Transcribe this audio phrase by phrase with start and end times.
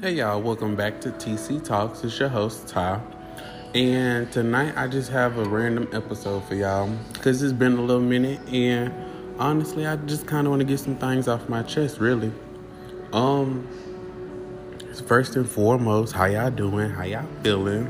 [0.00, 2.02] Hey y'all, welcome back to TC Talks.
[2.04, 3.02] It's your host Ty,
[3.74, 8.00] and tonight I just have a random episode for y'all because it's been a little
[8.00, 8.94] minute, and
[9.38, 11.98] honestly, I just kind of want to get some things off my chest.
[11.98, 12.32] Really,
[13.12, 13.68] um,
[15.04, 16.88] first and foremost, how y'all doing?
[16.88, 17.86] How y'all feeling?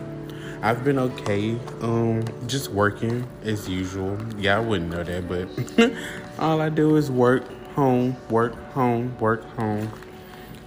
[0.62, 1.56] I've been okay.
[1.80, 4.18] Um, just working as usual.
[4.36, 5.92] Yeah, I wouldn't know that, but
[6.40, 7.44] all I do is work,
[7.76, 9.92] home, work, home, work, home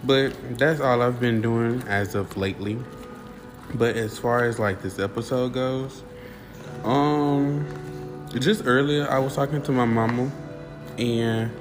[0.04, 2.78] but that's all I've been doing as of lately.
[3.76, 6.04] But as far as like this episode goes,
[6.84, 7.66] um,
[8.40, 10.32] just earlier I was talking to my mama,
[10.98, 11.52] and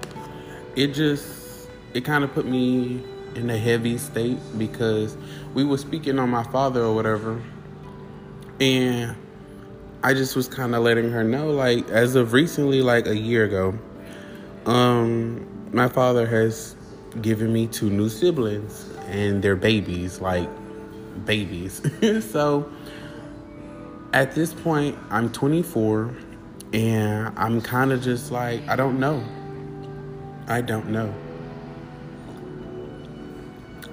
[0.77, 3.03] it just it kind of put me
[3.35, 5.17] in a heavy state because
[5.55, 7.41] we were speaking on my father or whatever,
[8.61, 9.17] and
[10.03, 13.45] I just was kind of letting her know, like as of recently, like a year
[13.45, 13.79] ago,
[14.67, 16.75] um, my father has
[17.21, 20.49] given me two new siblings and they're babies, like
[21.25, 21.83] babies.
[22.31, 22.71] so
[24.13, 26.15] at this point, I'm 24
[26.73, 29.23] and I'm kind of just like, I don't know.
[30.47, 31.15] I don't know.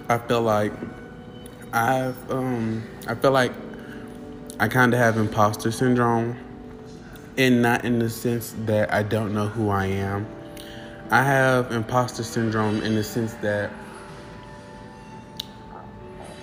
[0.07, 0.73] I feel like
[1.73, 3.51] I've, um, I feel like
[4.59, 6.37] I kind of have imposter syndrome
[7.37, 10.25] and not in the sense that I don't know who I am
[11.11, 13.71] I have imposter syndrome in the sense that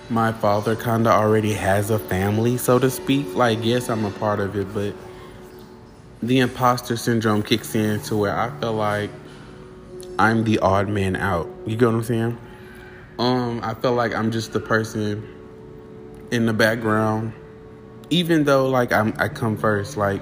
[0.09, 3.33] my father kind of already has a family, so to speak.
[3.33, 4.93] Like, yes, I'm a part of it, but
[6.21, 9.09] the imposter syndrome kicks in to where I feel like
[10.19, 11.49] I'm the odd man out.
[11.65, 12.37] You get what I'm saying?
[13.19, 15.27] Um, I feel like I'm just the person
[16.31, 17.33] in the background,
[18.09, 19.97] even though like I'm I come first.
[19.97, 20.21] Like,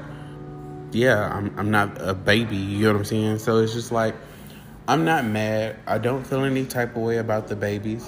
[0.91, 2.55] yeah, I'm I'm not a baby.
[2.55, 3.39] You know what I'm saying?
[3.39, 4.15] So it's just like
[4.87, 5.77] I'm not mad.
[5.87, 8.07] I don't feel any type of way about the babies.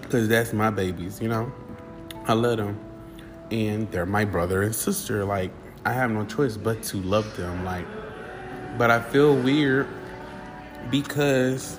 [0.00, 1.52] Because that's my babies, you know?
[2.26, 2.80] I love them.
[3.50, 5.24] And they're my brother and sister.
[5.24, 5.50] Like,
[5.84, 7.64] I have no choice but to love them.
[7.64, 7.86] Like,
[8.78, 9.86] but I feel weird
[10.90, 11.78] because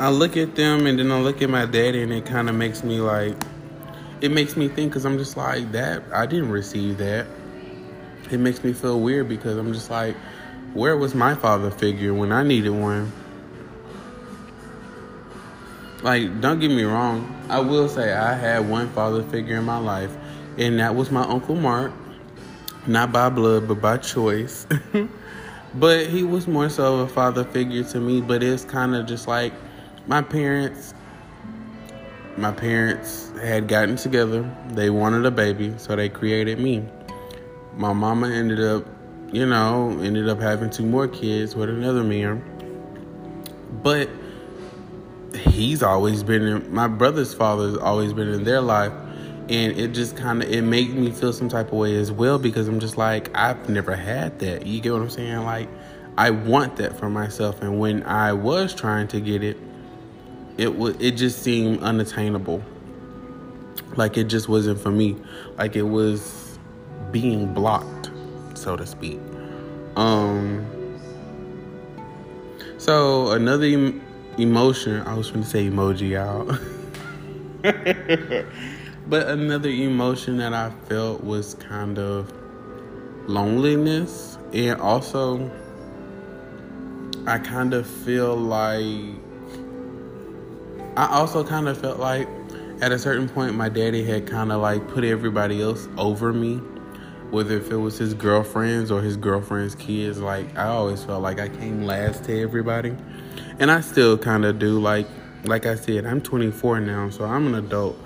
[0.00, 2.56] I look at them and then I look at my daddy and it kind of
[2.56, 3.36] makes me like,
[4.20, 7.26] it makes me think because I'm just like, that, I didn't receive that.
[8.30, 10.16] It makes me feel weird because I'm just like,
[10.74, 13.12] where was my father figure when I needed one?
[16.02, 17.46] Like, don't get me wrong.
[17.48, 20.14] I will say I had one father figure in my life,
[20.58, 21.92] and that was my Uncle Mark.
[22.86, 24.66] Not by blood, but by choice.
[25.74, 29.26] but he was more so a father figure to me, but it's kind of just
[29.26, 29.54] like
[30.06, 30.92] my parents.
[32.36, 34.50] My parents had gotten together.
[34.70, 36.84] They wanted a baby, so they created me.
[37.76, 38.84] My mama ended up
[39.32, 42.42] you know, ended up having two more kids with another man.
[43.82, 44.08] But
[45.34, 48.92] he's always been in my brother's father's always been in their life.
[49.48, 52.38] And it just kind of it made me feel some type of way as well
[52.38, 54.66] because i'm just like i've never had that.
[54.66, 55.44] You get what i'm saying?
[55.44, 55.68] Like
[56.16, 57.60] i want that for myself.
[57.60, 59.58] And when i was trying to get it
[60.56, 62.62] it was it just seemed unattainable.
[63.96, 65.16] Like it just wasn't for me.
[65.58, 66.58] Like it was
[67.10, 68.10] being blocked
[68.54, 69.20] so to speak.
[69.96, 70.66] Um.
[72.78, 74.02] So another em-
[74.36, 76.44] emotion, I was going to say emoji, y'all.
[79.08, 82.32] but another emotion that I felt was kind of
[83.26, 85.50] loneliness, and also
[87.26, 88.84] I kind of feel like
[90.96, 92.28] I also kind of felt like
[92.82, 96.60] at a certain point my daddy had kind of like put everybody else over me
[97.34, 101.40] whether if it was his girlfriends or his girlfriend's kids, like I always felt like
[101.40, 102.96] I came last to everybody.
[103.58, 105.06] And I still kind of do like
[105.44, 107.98] like I said, I'm 24 now, so I'm an adult.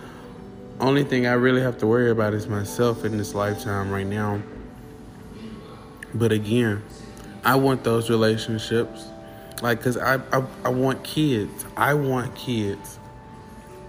[0.81, 4.43] Only thing I really have to worry about is myself in this lifetime right now.
[6.15, 6.83] But again,
[7.45, 9.07] I want those relationships.
[9.63, 11.67] Like, cause I, I, I want kids.
[11.77, 12.99] I want kids.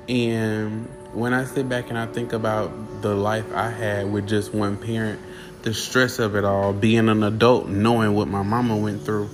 [0.09, 4.53] And when I sit back and I think about the life I had with just
[4.53, 5.21] one parent,
[5.61, 9.29] the stress of it all, being an adult, knowing what my mama went through.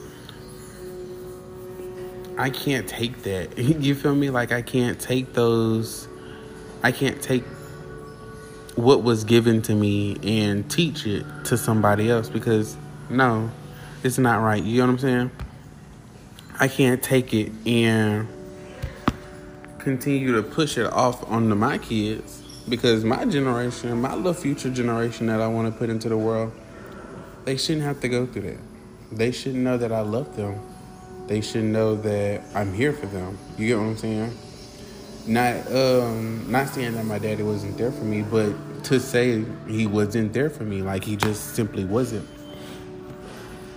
[2.37, 3.57] I can't take that.
[3.57, 4.29] You feel me?
[4.29, 6.07] Like I can't take those
[6.85, 7.43] I can't take
[8.75, 12.77] what was given to me and teach it to somebody else because
[13.09, 13.49] no,
[14.03, 14.61] it's not right.
[14.61, 15.31] You know what I'm saying?
[16.59, 18.27] I can't take it and
[19.85, 25.27] continue to push it off onto my kids because my generation, my little future generation
[25.27, 26.51] that I want to put into the world,
[27.45, 28.57] they shouldn't have to go through that.
[29.11, 30.59] They shouldn't know that I love them.
[31.27, 33.37] they should know that I'm here for them.
[33.57, 34.37] You get what I'm saying?
[35.27, 38.53] Not um not saying that my daddy wasn't there for me, but
[38.85, 42.27] to say he wasn't there for me, like he just simply wasn't.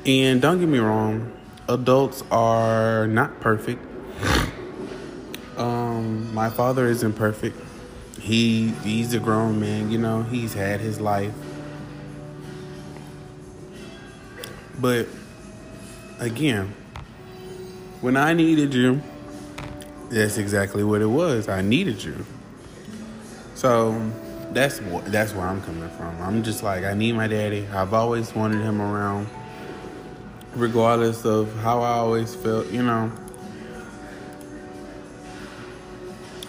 [0.06, 1.32] And don't get me wrong,
[1.68, 3.84] adults are not perfect.
[6.32, 7.56] My father isn't perfect.
[8.20, 11.32] He he's a grown man, you know, he's had his life.
[14.80, 15.06] But
[16.18, 16.74] again,
[18.00, 19.02] when I needed you,
[20.10, 21.48] that's exactly what it was.
[21.48, 22.24] I needed you.
[23.54, 24.10] So
[24.52, 26.20] that's that's where I'm coming from.
[26.20, 27.66] I'm just like I need my daddy.
[27.68, 29.26] I've always wanted him around,
[30.54, 32.68] regardless of how I always felt.
[32.68, 33.12] You know,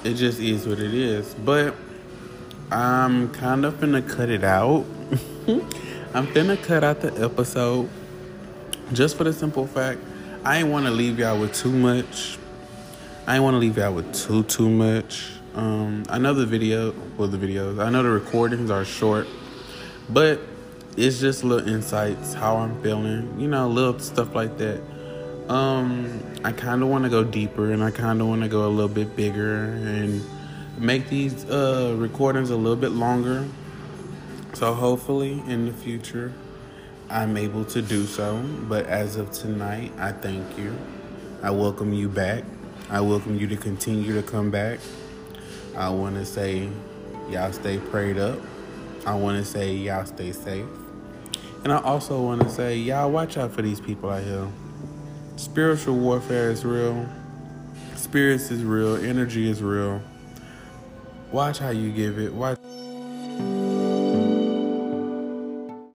[0.04, 1.34] it just is what it is.
[1.34, 1.75] But
[2.72, 4.86] I'm kind of gonna cut it out.
[6.13, 7.90] I'm gonna cut out the episode
[8.94, 10.00] just for the simple fact
[10.44, 12.38] I ain't want to leave y'all with too much.
[13.28, 15.31] I ain't want to leave y'all with too too much.
[15.54, 17.84] Um, I know the video, well, the videos.
[17.84, 19.28] I know the recordings are short,
[20.10, 20.40] but
[20.95, 24.81] it's just little insights, how I'm feeling, you know, little stuff like that.
[25.50, 28.68] Um, I kind of want to go deeper, and I kind of want to go
[28.68, 30.22] a little bit bigger, and
[30.78, 33.48] make these uh, recordings a little bit longer.
[34.54, 36.31] So hopefully, in the future,
[37.10, 38.38] I'm able to do so.
[38.68, 40.78] But as of tonight, I thank you.
[41.42, 42.44] I welcome you back.
[42.92, 44.80] I welcome you to continue to come back.
[45.75, 46.69] I want to say,
[47.31, 48.40] y'all stay prayed up.
[49.04, 50.68] I want to say, y'all stay safe.
[51.63, 54.48] And I also want to say, y'all watch out for these people out here.
[55.40, 57.08] Spiritual warfare is real.
[57.96, 58.98] Spirits is real.
[58.98, 60.02] Energy is real.
[61.32, 62.34] Watch how you give it.
[62.34, 62.60] Watch.